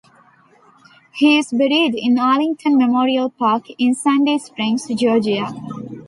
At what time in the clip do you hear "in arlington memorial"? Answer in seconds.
1.93-3.29